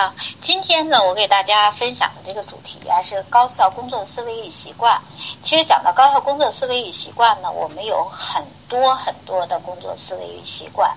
[0.00, 4.98] 好，今天呢，我给大家分享的这个主题啊是高效工作思维与习惯。
[5.42, 10.96] 其实讲到高效工作思维与习惯呢，我们有很多很多的工作思维与习惯，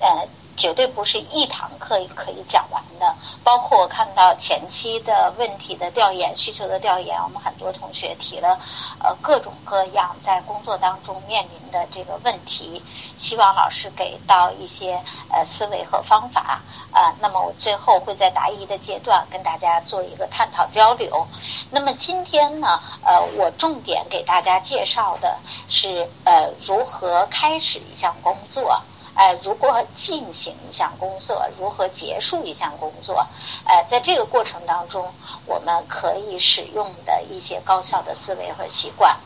[0.00, 0.28] 呃。
[0.62, 3.16] 绝对不是一堂课可以讲完的。
[3.42, 8.56] 包括我看到前期的问题的调研、需求的调研，我们很多同学提了
[9.00, 12.80] 呃各种各样在工作当中面临的这个问题，
[13.16, 15.02] 希望老师给到一些
[15.32, 16.60] 呃思维和方法
[16.92, 17.12] 啊。
[17.18, 21.26] 那么我最后会在答疑的阶段跟大家做一个探讨交流。
[21.72, 25.36] 那么今天呢，呃，我重点给大家介绍的
[25.68, 28.80] 是呃如何开始一项工作。
[29.14, 33.26] 呃，如何进行一项工作，如何结束一项工作？
[33.64, 35.12] 呃，在这个过程当中，
[35.46, 39.16] 我们可以使用的一些高效的思维和习惯。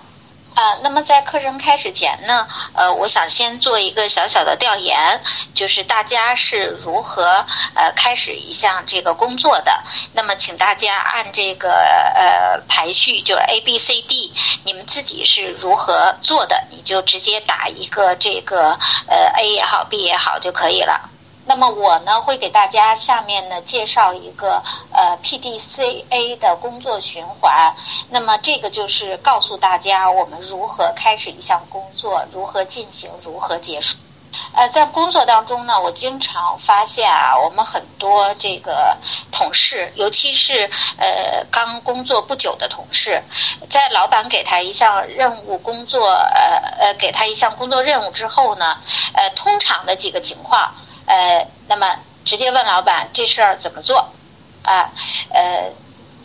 [0.57, 5.21] 啊，那么在课程开始前呢，呃，我想先做一个小小的调研，
[5.55, 9.83] 就是大家是如何呃开始一项这个工作的。
[10.15, 11.69] 那么，请大家按这个
[12.15, 14.33] 呃排序，就是 A B C D，
[14.65, 21.11] 你们自己是如何做的，你就直接打一个这个呃 A 也好，B 也好就可以了。
[21.47, 27.73] 那么我呢会给大家下面呢介绍一个呃 PDCA 的工作循环。
[28.11, 33.97] 那么这个就是告诉大家我们如何开始一项工作，如何进行，如何结束。
[34.53, 38.95] 呃，在工作当中呢，我经常发现啊，我们很多这个
[39.31, 43.23] 同事，尤其是呃刚工作不久的同事，
[43.71, 48.77] 在老板给他一项任务工作，呃呃给他一项工作任务之后呢，
[49.15, 50.75] 呃通常的几个情况。
[51.07, 54.13] 呃，那么直接问老板这事儿怎么做？
[54.63, 54.91] 啊，
[55.31, 55.73] 呃，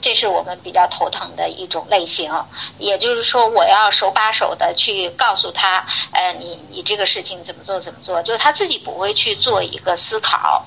[0.01, 2.31] 这是我们比较头疼的一种类型。
[2.77, 10.65] 也就是说，我要手把手的去告诉他，呃，你你这个事情怎么做怎么做，就是他自己不会去做一个思考，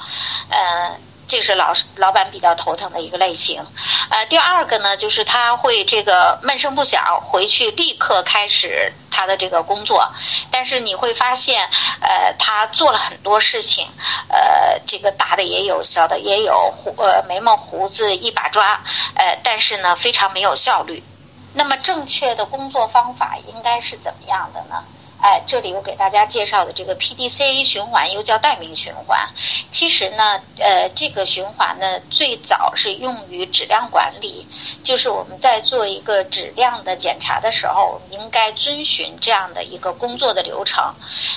[0.48, 0.96] 呃。
[1.26, 3.64] 这是老老板比较头疼的一个类型，
[4.10, 10.12] 呃，第二个呢，就是他会这个闷声不响，回去立刻开始他的这个工作，
[10.50, 11.68] 但是你会发现，
[12.00, 13.88] 呃，他做了很多事情，
[14.28, 18.80] 呃，这个大的也有，小的也有，胡呃眉毛胡子一把抓，
[19.14, 21.02] 呃，但是呢，非常没有效率。
[21.54, 24.84] 那么正确的工作方法应该是怎么样的呢？
[25.24, 29.26] 哎，这里我给大家介绍的这个 PDCA 循环又叫待命循环，
[29.70, 34.46] 其实呢，呃，这个循环呢最早是用于质量管理，
[34.84, 40.94] 就是我们在做一个质量的检查的时候，应该遵循这样的一个工作的流程。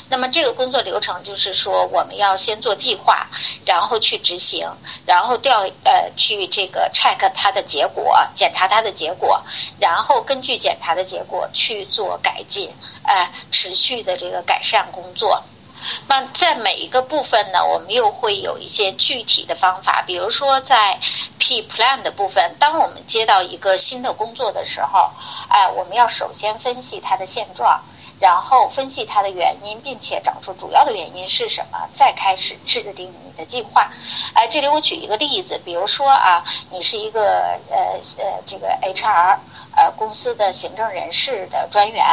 [0.09, 3.25] 那么这个工作流程就是说，我们要先做计划，
[3.65, 4.69] 然后去执行，
[5.05, 9.41] 然后调呃去这个 check 它的结果，检查它的结果，
[9.79, 12.69] 然后根据检查的结果去做改进。
[13.07, 15.41] 哎，持续的这个改善工作，
[16.09, 20.03] 那在每一个部分呢，我们又会有一些具体的方法。
[20.05, 20.99] 比如说，在
[21.39, 25.09] P Plan 的部分，当我们接到一个新的工作的时候，
[25.47, 27.81] 哎，我们要首先分析它的现状，
[28.19, 33.89] 然后分析它的原因，并且找出主要的原因是什么，再开始制定你的计划。
[34.33, 37.77] 哎，这里我举一个例子，比如说啊，你是一个呃
[38.21, 39.37] 呃这个 HR。
[39.77, 42.03] 呃，公司的行政人事的专员，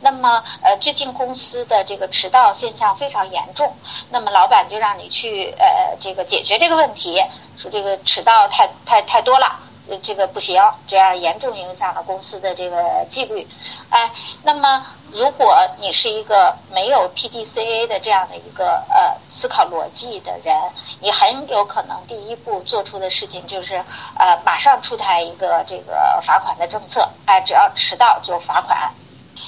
[0.00, 3.74] 那么呃，最近公司的这个迟到现象非常严重，
[4.10, 7.20] 那么老板就让你去呃这个解决这个问题，
[7.56, 9.64] 说这个迟到太太太多了。
[10.02, 13.48] 这个不行，这样严重影响了公司的这个纪律。
[13.88, 14.10] 哎，
[14.42, 20.54] 那么如果你是一个没有 PDCA 的这样的一个呃思考逻辑的人，
[21.00, 23.76] 你很有可能第一步做出的事情就是
[24.18, 27.08] 呃马上出台一个这个罚款的政策。
[27.26, 28.92] 哎，只要迟到就罚款。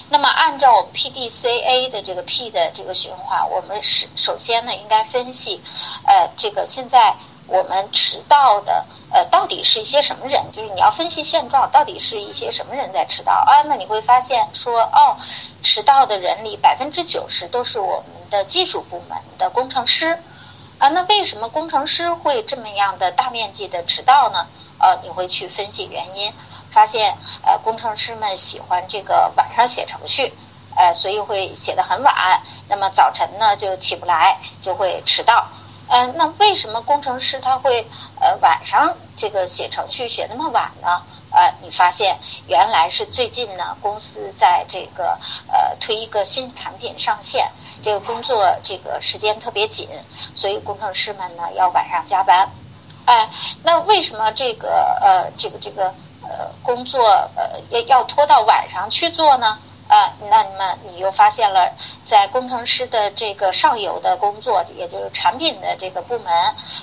[0.08, 5.60] 那么按照我们 PDCA 的这个 P 的这个循环，我们是首先呢应该分析，
[6.06, 7.14] 呃，这个现在
[7.50, 8.84] 我们迟到的。
[9.12, 10.40] 呃，到底是一些什么人？
[10.54, 13.60] 就是你要分析现状，到底是一些什么人在迟到啊？
[13.66, 15.16] 那你会发现说，哦，
[15.64, 20.16] 迟到的人里百分之九十都是我们的技术部门的工程师
[20.78, 20.88] 啊。
[20.90, 24.46] 那为什么工程师会这么样的大面积的迟到呢？
[24.78, 26.32] 呃，你会去分析原因，
[26.70, 27.12] 发现
[27.44, 30.32] 呃，工程师们喜欢这个晚上写程序，
[30.76, 35.44] 呃，所以会写的很晚，那么早晨呢就起不来，就会迟到。
[35.92, 37.84] 嗯，那为什么工程师他会
[38.20, 41.02] 呃晚上这个写程序写那么晚呢？
[41.30, 42.16] 呃，呃，你发现
[42.46, 47.50] 原来是最近呢，公司在这个呃推一个新产品上线，
[47.82, 49.88] 这个工作这个时间特别紧，
[50.36, 52.48] 所以工程师们呢要晚上加班。
[53.06, 53.28] 哎，
[53.64, 55.86] 那为什么这个呃这个这个
[56.22, 57.02] 呃工作
[57.34, 59.58] 呃要要拖到晚上去做呢？
[59.90, 61.68] 啊，那么你又发现了，
[62.04, 66.32] 在工程师的这个上游的工作，也就是产品的这个部门，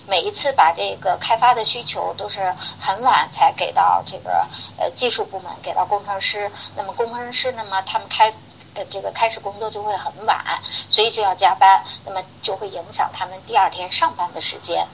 [0.06, 4.46] 每一次把这个开发的需求都是很晚才给到这个
[4.78, 6.52] 呃技术部门，给到工程师。
[6.76, 8.30] 那么工程师，那么他们开
[8.74, 10.44] 呃这个开始工作就会很晚，
[10.90, 14.86] 所以就要加班，那么就会影响他们第二天上班的时间。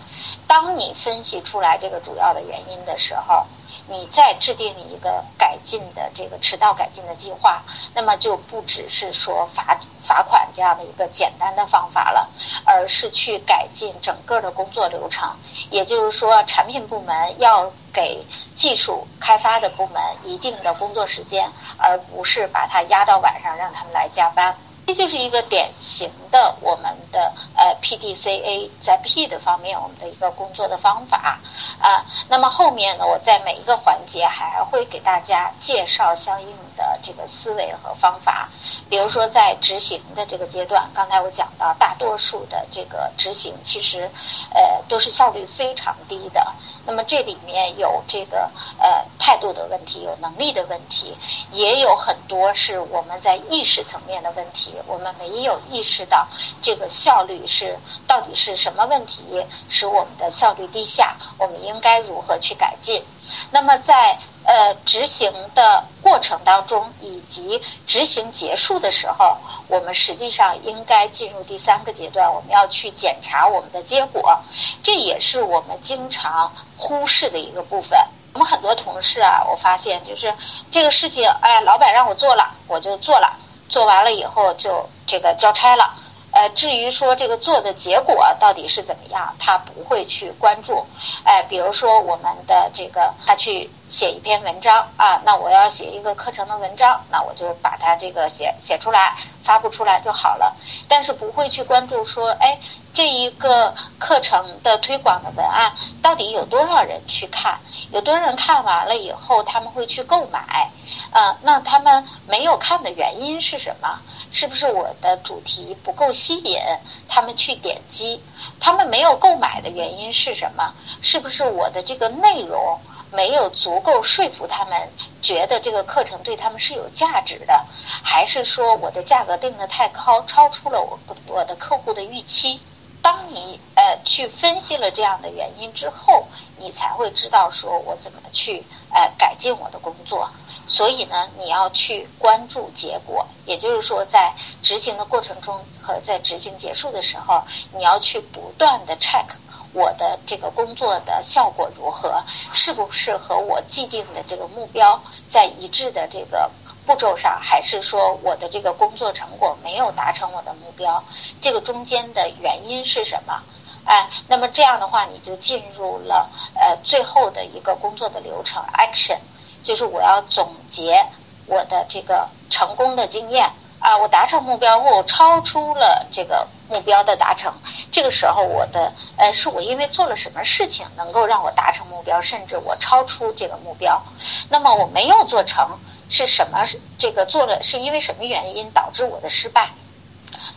[0.46, 3.44] 当你分析出来这个主要的原因的时候。
[3.88, 7.62] 你再制定一个改进的这个迟到改进的计划，
[7.94, 12.30] 那么就不只是说罚罚款这样的一个简单的方法了，
[12.66, 15.30] 而是去改进整个的工作流程。
[15.70, 18.26] 也就是说，产品部门要给
[18.56, 24.56] 技术开发的部门一定的工作时间，而不是把它压到晚上让他们来加班。
[24.86, 31.40] 这就是一个典型的我们的呃 PDCA 在 P 的方面我们的一个工作的方法
[31.80, 32.04] 啊。
[32.28, 38.50] 那么后面呢，我在每一个环节还会给大家介绍相应的这个思维和方法。
[38.90, 44.10] 比如说在执行的这个阶段，刚才我讲到大多数的这个执行其实
[44.50, 46.52] 呃都是效率非常低的。
[46.86, 51.16] 那么这里面有这个呃态度的问题，有能力的问题，
[51.52, 56.23] 也有很多是我们在意识层面的问题，我们没有意识到
[56.62, 57.78] 这个效率是
[58.08, 59.24] 到底是什么问题
[59.70, 63.04] 使我们的效率低下，我们应该如何去改进？
[63.50, 69.38] 那么在呃执行的过程当中，以及执行结束的时候，
[69.68, 74.38] 我们实际上应该进入第三个阶段，我们要去检查我们的结果，
[74.84, 77.98] 这也是我们经常忽视的一个部分。
[78.34, 80.34] 我们很多同事啊，我发现就是
[80.70, 83.32] 这个事情，哎，老板让我做了，我就做了，
[83.70, 85.94] 做完了以后就这个交差了。
[86.34, 90.84] 呃，至于说这个做的结果到底是怎么样，他不会去关注。
[91.24, 100.56] 哎，比如说我们的这个，他去写一篇文章啊，那我要写一个课程的文章，那我就把它这个写写出来，发布出来就好了。
[100.88, 102.58] 但是不会去关注说，哎，
[102.92, 105.72] 这一个课程的推广的文案
[106.02, 107.60] 到底有多少人去看，
[107.92, 110.68] 有多少人看完了以后他们会去购买，
[111.12, 114.00] 呃，那他们没有看的原因是什么？
[114.34, 116.60] 是不是我的主题不够吸引
[117.08, 118.20] 他们去点击？
[118.60, 120.74] 他们没有购买的原因是什么？
[121.02, 122.80] 是不是我的这个内容
[123.12, 124.90] 没有足够说服他们，
[125.22, 127.64] 觉得这个课程对他们是有价值的？
[128.02, 132.60] 还是说我的价格定的太高，超出了我我的客户的预期？
[133.04, 136.26] 当你呃去分析了这样的原因之后，
[136.58, 140.28] 你才会知道说我怎么去呃改进我的工作。
[140.66, 147.42] 所以呢，你要去关注结果，也就是说，在执行的过程中和在执行结束的时候，
[147.74, 149.26] 你要去不断的 check
[149.74, 152.24] 我的这个工作的效果如何，
[152.54, 156.50] 是不是和我既定的这个目标在一致的这个
[156.86, 161.04] 步骤上，还是说我的这个工作成果没有达成我的目标？
[161.42, 163.42] 这个中间的原因是什么？
[163.86, 169.18] 哎，那么这样的话，你就进入了呃最后的一个工作的流程 action。
[169.64, 171.06] 就是我要总结
[171.46, 177.54] 我的这个成功的经验啊，我达成目标或我超出了这个目标的达成，
[177.92, 184.02] 这个时候我的呃是我因为做了什么事情能够让我达成目标，甚至我超出这个目标，
[184.50, 185.78] 那么我没有做成
[186.10, 186.64] 是什么？
[186.98, 189.70] 这个做了是因为什么原因导致我的失败？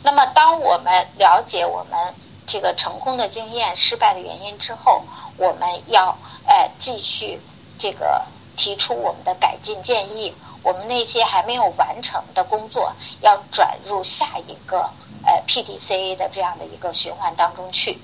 [0.02, 2.14] 那么当我们了解我们
[2.46, 5.02] 这个成功的经验、失败的原因之后，
[5.36, 7.40] 我们要呃继续
[7.76, 8.22] 这个。
[8.56, 14.90] 提出我们的改进建议，我们那些还没有完成的工作要转入下一个
[15.24, 17.98] 呃 PDCA 的这样的一个循环当中去，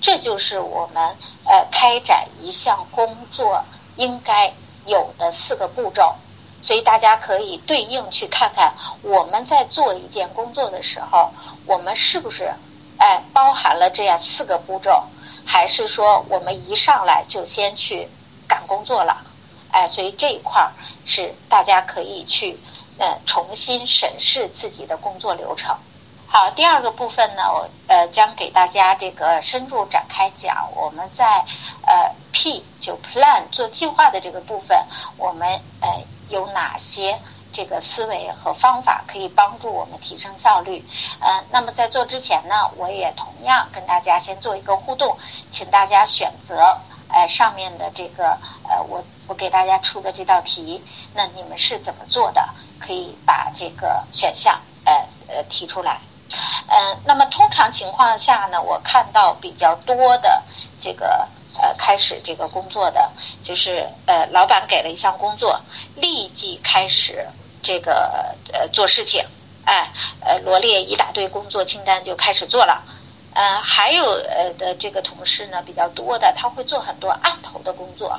[0.00, 3.62] 这就是我们呃开展一项工作
[3.96, 4.52] 应该
[4.86, 6.14] 有的四个步骤。
[6.60, 11.30] 所以大家可以对应去看看，我们在做一件工作的时候，
[11.66, 12.52] 我们是不是
[12.98, 15.04] 哎包含了这样四个步骤，
[15.44, 18.08] 还是说我们一上来就先去
[18.48, 19.22] 赶工作了？
[19.70, 20.72] 哎，所以这一块儿
[21.04, 22.58] 是大家可以去
[22.98, 25.76] 呃重新审视自己的工作流程。
[26.26, 30.68] 好，第二个部分呢，我呃将给大家这个深入展开讲。
[30.74, 31.44] 我们在
[31.86, 34.78] 呃 P 就 Plan 做计划的这个部分，
[35.16, 35.48] 我们
[35.80, 35.88] 呃
[36.28, 37.18] 有哪些
[37.50, 40.84] 这个思维和方法可以帮助我们提升效率？
[41.20, 45.16] 呃，那么在做之前呢，我也同样跟大家先做一个互动，
[45.50, 46.76] 请大家选择
[47.08, 48.36] 哎上面的这个
[48.68, 49.02] 呃我。
[49.28, 50.82] 我给大家出的这道题，
[51.14, 52.48] 那你们是怎么做的？
[52.80, 54.92] 可以把这个选项呃
[55.28, 56.00] 呃提出来。
[56.68, 60.42] 嗯，那么通常情况下呢，我看到比较多的
[60.78, 61.28] 这个
[61.60, 63.10] 呃开始这个工作的，
[63.42, 65.60] 就是呃老板给了一项工作，
[65.96, 67.26] 立即开始
[67.62, 69.24] 这个呃做事情，
[69.64, 72.82] 哎呃罗列一大堆工作清单就开始做了。
[73.34, 78.18] 呃，还有呃的这个同事呢比较多的，他会做很多案头的工作，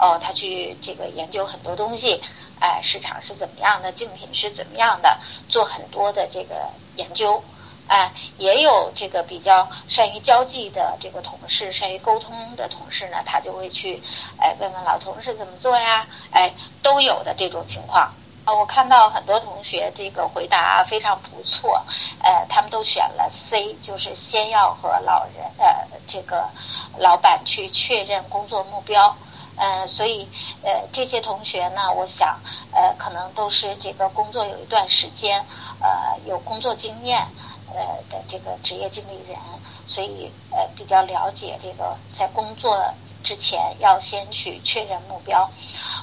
[0.00, 2.18] 哦，他去这个研究很多东西，
[2.58, 7.42] 哎，市场是怎么样的，竞品是怎么样的，做很多的这个研究，
[7.86, 14.02] 哎，也有这个比较善于交际的这个同事，善于沟通的同事呢，他就会去
[14.38, 16.50] 哎问问老同事怎么做呀，哎，
[16.82, 18.10] 都有的这种情况。
[18.46, 21.84] 啊，我看到很多同学这个回答非常不错，
[22.22, 26.48] 呃，他们都选了 C，就是先要和老人呃这个
[26.96, 29.14] 老板去确认工作目标，
[29.60, 30.26] 呃，所以
[30.62, 32.40] 呃这些同学呢，我想
[32.72, 35.38] 呃可能都是这个工作有一段时间，
[35.80, 37.18] 呃有工作经验
[37.66, 39.38] 呃的这个职业经理人，
[39.84, 42.82] 所以呃比较了解这个在工作
[43.22, 45.50] 之前要先去确认目标。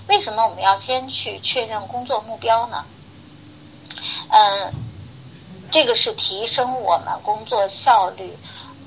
[0.08, 2.86] 为什么我们要先去确认工作目标呢？
[4.30, 4.72] 嗯，
[5.72, 8.38] 这个是提升我们工作效率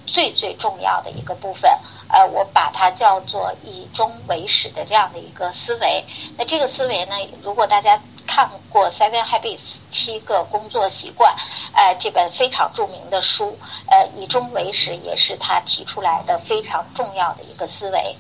[0.07, 1.69] 最最重要的一个部分。
[2.13, 6.05] 呃，我把它叫做以终为始的这样的一个思维。
[6.37, 11.35] 那这个思维呢，如果大家看过《Seven Habits》七个工作习惯，
[11.73, 18.17] 呃，这本非常著名的书，呃，以终为始也是他提出来的非常重要的一个思维。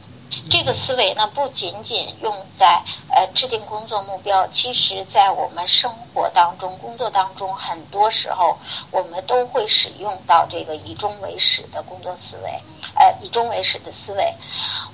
[0.49, 8.56] 这个思维呢，不仅仅用在呃制定工作目标，其实在我们生活当中、工作当中，很多时候
[8.92, 12.62] 我们都会使用到这个以终为始的工作思维，
[13.00, 14.35] 呃，以终为始的思维。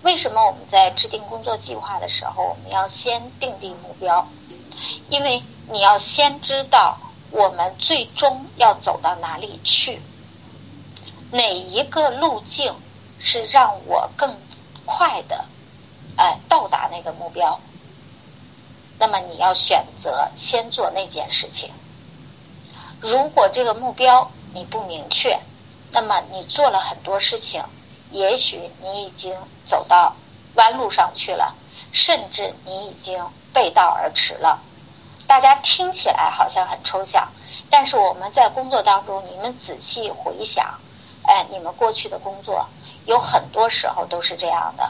[0.03, 4.27] 为什么我们在制定工作计划的时候，我们要先定定目标？
[5.11, 6.97] 因为你要先知道
[7.33, 10.01] 我们最终要走到哪里去，
[11.33, 12.73] 哪一个路径
[13.19, 14.35] 是让我更。
[14.89, 15.45] 快的，
[16.17, 17.59] 哎，到达那个目标。
[19.01, 21.73] 那么你要选择先做那件事情。
[23.01, 25.41] 如果这个目标你不明确，
[25.91, 27.61] 那么你做了很多事情，
[28.17, 29.35] 也许你已经
[29.67, 30.15] 走到
[30.55, 31.55] 弯路上去了，
[31.93, 34.59] 甚至你已经背道而驰了。
[35.27, 37.29] 大家听起来好像很抽象，
[37.69, 40.67] 但是我们在工作当中，你们仔细回想，
[41.25, 42.67] 哎，你们过去的工作。
[43.05, 44.83] 有很多时候都是这样的，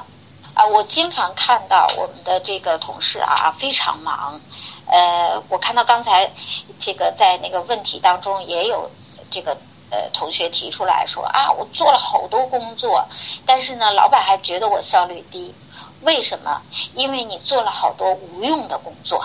[0.54, 4.40] 啊，我经常看到我们的这个同事啊非常忙，
[4.86, 6.30] 呃，我看到刚才
[6.78, 8.90] 这个在那个问题当中也有
[9.30, 9.54] 这个
[9.90, 13.04] 呃同学提出来说啊，我做了好多工作，
[13.44, 15.54] 但是呢，老板还觉得我效率低，
[16.02, 16.60] 为什么？
[16.94, 19.24] 因为你做了好多无用的工作，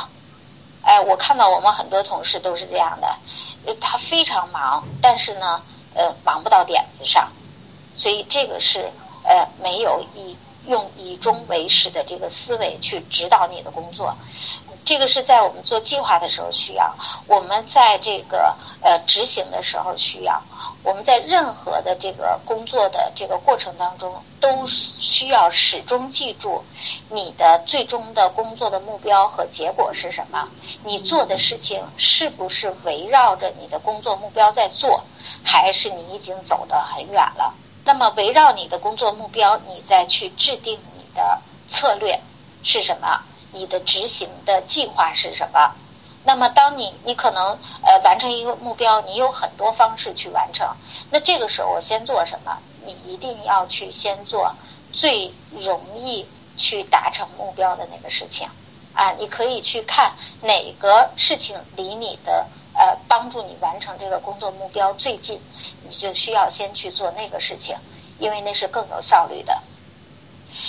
[0.84, 5.62] 哎，我看到我们很多同事都是这样的，他非常忙，但是呢，
[5.94, 7.30] 呃，忙不到点子上。
[7.94, 8.90] 所以这个是
[9.24, 14.16] 呃没有以用以终为始的这个思维去指导你的工作，
[14.86, 16.96] 这个是在我们做计划的时候需要，
[17.28, 20.42] 我们在这个呃执行的时候需要，
[20.84, 26.64] 我们在任何的这个工作的这个过程当中都需要始终记住
[27.10, 30.48] 你的最终的工作的目标和结果是什么，
[30.84, 35.04] 你做的事情是不是围绕着你的工作目标在做，
[35.44, 37.54] 还是你已经走得很远了？
[37.84, 42.20] 那么，围绕你的工作目标，你再去制定你的策略
[42.64, 43.22] 是什么？
[43.52, 45.72] 你的执行的计划是什么？
[46.24, 50.68] 那么，当你你可能呃完成一个目标，你有很多方式去完成。
[51.10, 52.58] 那这个时候，我先做什么？
[52.86, 54.54] 你一定要去先做
[54.92, 58.48] 最容易去达成目标的那个事情
[58.94, 59.12] 啊！
[59.20, 62.48] 你可以去看哪个事情离你的。
[62.74, 65.40] 呃，帮助你完成这个工作目标最近，
[65.84, 67.76] 你就需要先去做那个事情，
[68.18, 69.62] 因为那是更有效率的。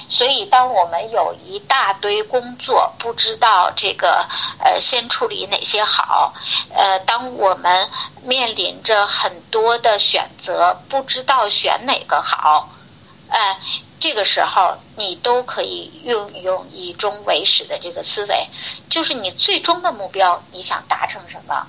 [0.09, 4.27] 所以，当我们有一大堆工作，不知道这个
[4.59, 6.35] 呃先处理哪些好，
[6.75, 7.89] 呃，当我们
[8.23, 12.69] 面临着很多的选择，不知道选哪个好，
[13.29, 13.57] 呃，
[13.99, 18.49] 这个时候你都可以运用以终为始的这个思维，
[18.89, 21.67] 就是你最终的目标，你想达成什么？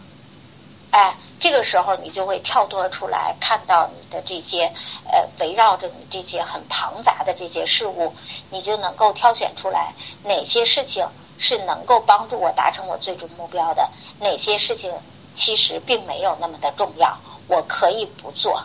[0.93, 4.71] 哎，这个时候你就会跳脱出来，看到你的这些
[5.11, 8.13] 呃围绕着你这些很庞杂的这些事物，
[8.51, 9.91] 你就能够挑选出来
[10.23, 11.03] 哪些事情
[11.39, 14.93] 是能够帮助我达成我最终目标的，哪些事情
[15.33, 18.61] 其实并没有那么的重要，我可以不做。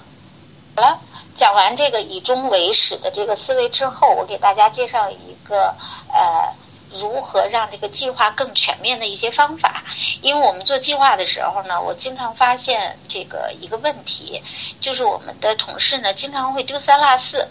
[0.77, 1.01] 好了，
[1.35, 5.75] 讲完这个以终为始的这个思维之后，我给大家介绍一个
[6.13, 6.53] 呃
[6.91, 9.85] 如何让这个计划更全面的一些方法。
[10.21, 14.43] 因为我们做计划的时候呢，我经常发现这个一个问题，
[14.81, 17.49] 就是我们的同事呢经常会丢三落四，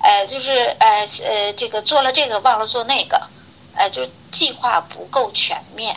[0.00, 3.22] 呃，就是呃呃这个做了这个忘了做那个，
[3.74, 5.96] 呃，就是计划不够全面。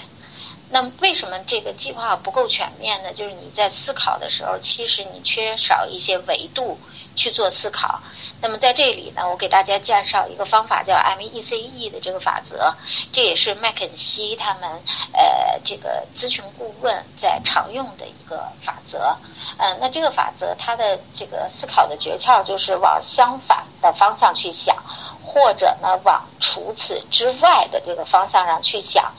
[0.76, 3.14] 那为什么这个计划不够全面呢？
[3.14, 6.78] 就是你在思考的时候，其实你缺少一些维度
[7.16, 8.02] 去做思考。
[8.42, 12.76] 那么在这里呢，我给大家介绍一个方法，叫 MECE 的这个法则，
[13.14, 14.70] 这也是麦肯锡他们
[15.14, 19.16] 呃这个咨询顾问在常用的一个法则。
[19.58, 24.76] 呃，那这个法则它的这个思考的诀窍就是往相反的方向去想，
[25.24, 29.10] 或者呢往除此之外的这个方向上去想。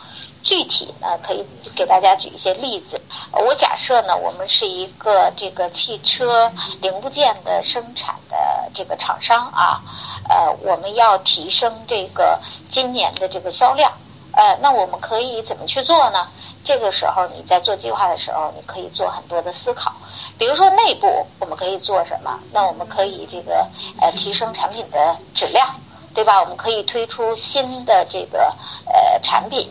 [0.46, 3.00] 具体呢，可以给大家举一些例子。
[3.32, 6.50] 我假设呢，我们是一个这个汽车
[6.80, 9.82] 零部件的生产的这个厂商啊，
[10.28, 12.38] 呃，我们要提升这个
[12.70, 13.92] 今年的这个销量，
[14.34, 16.28] 呃，那我们可以怎么去做呢？
[16.62, 19.92] 这个时候你在做计划的时候，你可以做很多的思考。
[20.38, 22.38] 比如说内部我们可以做什么？
[22.52, 23.66] 那我们可以这个
[24.00, 25.74] 呃提升产品的质量。
[26.16, 26.40] 对吧？
[26.40, 28.50] 我们可以推出新的这个
[28.86, 29.68] 呃产品，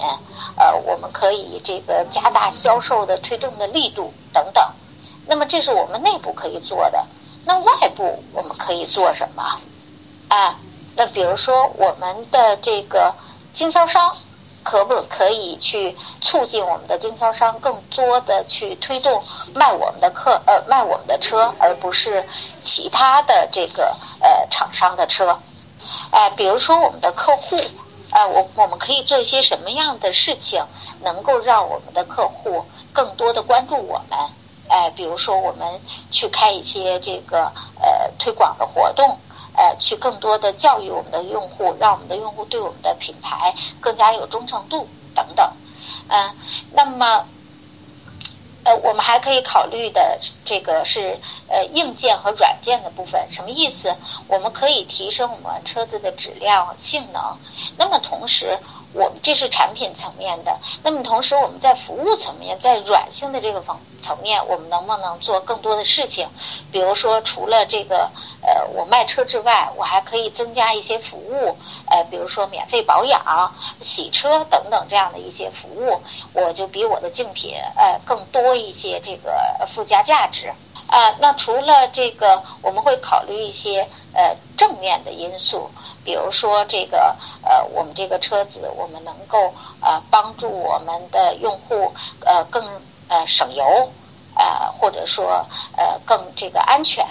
[0.55, 4.63] 呃，我们可以这个加大销售的推动的力度等等。
[5.25, 7.03] 那么这是我们内部可以做的。
[7.45, 9.59] 那外部我们可以做什么？
[10.27, 10.55] 啊，
[10.95, 13.11] 那比如说我们的这个
[13.51, 14.15] 经销商，
[14.61, 19.19] 可不可以去促进我们的经销商更多的去推动
[19.55, 22.23] 卖我们的客呃卖我们的车，而不是
[22.61, 25.35] 其他的这个呃厂商的车？
[26.11, 27.57] 哎，比如说我们的客户，
[28.11, 30.63] 呃，我我们可以做一些什么样的事情，
[31.01, 34.19] 能够让我们的客户更多的关注我们？
[34.69, 39.17] 哎，比如说我们去开一些这个呃推广的活动，
[39.53, 45.51] 呃，去更多的教育我们的用户，让我们的用户对我们的品牌更加有忠诚度等等。
[46.07, 46.31] 嗯，
[46.71, 47.25] 那么。
[48.65, 53.95] 呃，我们还可以考虑的这个是呃硬件和软件的部分，什么意思？
[54.27, 57.21] 我们可以提升我们车子的质量、性能。
[57.77, 58.57] 那么同时，
[58.95, 66.29] 我们这是产品层面的，那么同时我们在服务层面，在软性的这个方层面，我们能不能做更多的事情？
[66.71, 68.09] 比如说，除了这个
[68.41, 80.53] 呃我卖车之外，我还可以增加一些服务，呃，比如说免费保养、洗车等等这样的一些服务，我就比我的竞品呃更多一些这个附加价值。
[80.95, 85.69] 啊，那除了这个，我们会考虑一些呃正面的因素。
[86.05, 91.93] 比如说这个呃，我们这个车子，我们能够呃帮助我们的用户
[92.25, 93.65] 呃更呃省油，
[94.35, 97.05] 呃或者说呃更这个安全。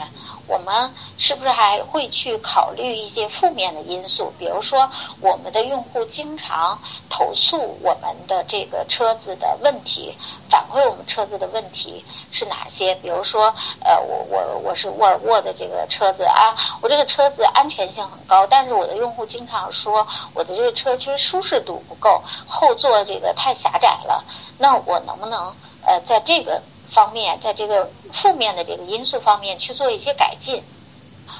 [0.46, 4.30] 我们是不是还会去考虑一些负面的因素？
[4.38, 10.14] 比如说，我们的用户经常投诉我们的这个车子的问题，
[10.50, 12.94] 反馈我们车子的问题是哪些？
[12.96, 24.22] 比如说，呃，我我我是沃尔沃的这个车子啊，我这个车子安全性很高，但是我的用户经常说我的这个车其实舒适度不够，后座这个太狭窄了。
[24.58, 25.56] 那我能不能
[25.86, 26.62] 呃在这个？
[26.94, 30.62] 方面，在这个负面的这个因素方面去做一些改进，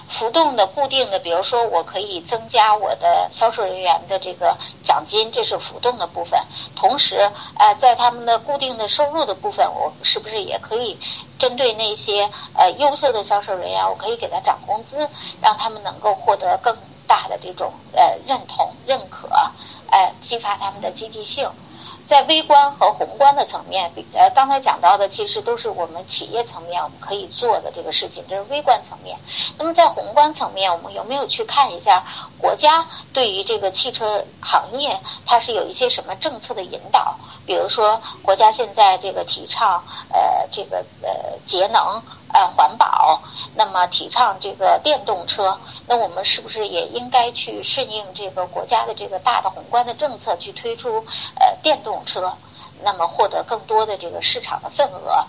[0.09, 6.41] 浮动的、固定的，比如说我可以增加我的销售人员的这个奖金，这是浮动的部分。
[6.75, 10.99] 同时，呃，在他们的固定的收入的部分，我是不是也可以
[11.39, 15.09] 针对那些呃优秀的销售人员，我可以给他涨工资，
[15.41, 19.29] 让他们能够获得更大的这种呃认同、认可，
[19.91, 21.49] 呃，激发他们的积极性。
[22.07, 29.19] 在微观和宏观的层面，比呃刚才讲到的，其实都是我们企业层面我们可以做的这个事情，这是微观层面。
[29.59, 32.05] 那么在宏观层面，我们有没有去看一下
[32.39, 37.19] 国家对于这个汽车行业，它是有一些什么政策的引导？
[37.47, 42.03] 比如说，国家现在这个提倡呃这个呃节能。
[42.35, 43.23] 呃，环保，
[43.55, 51.07] 那么提倡这个电动车，那我们是不是也应该去顺应这个国家的这个大的宏观的政策，去推出
[51.39, 52.37] 呃电动车，
[52.83, 55.25] 那么获得更多的这个市场的份额？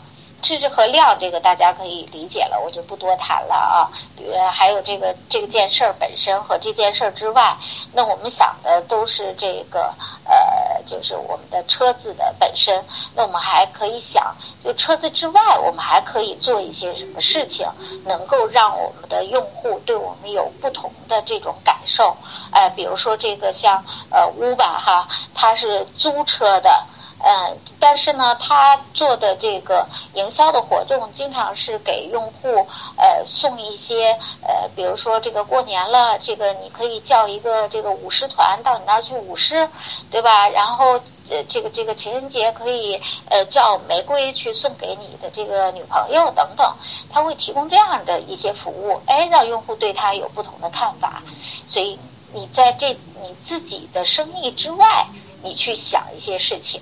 [0.46, 3.90] 质和量这个大家可以理解了，我就不多谈了啊。
[4.16, 7.56] 比如还有这个这件事儿本身和这件事儿之外，
[7.94, 12.84] 那我们想的都是这个呃，就是我们的车子的本身。
[13.16, 17.68] 那我们还可以想，就车子之外，我们还可以做一些什么事情，
[18.06, 22.16] 能够让我们的用户对我们有不同的这种感受。
[22.52, 26.86] 哎，比如说这个像呃，Uber 哈，它是租车的。
[27.23, 39.67] 嗯，但是呢，他做的这个营销的活动，经常是给用户呃送一些呃，比如说这个过年了，这个你可以叫一个这个舞狮团到你那儿去舞狮，
[40.12, 40.47] 对吧？
[40.49, 40.99] 然后
[41.30, 46.75] 呃，这个这个情人节可以呃叫玫瑰去送给你的这个女朋友等等，
[47.10, 51.23] 他会提供这样的一些服务，哎，让用户对他有不同的看法，
[51.65, 51.97] 所以。
[52.34, 52.89] 你在这
[53.21, 55.08] 你自己的生意之外，
[55.41, 56.82] 你去想一些事情。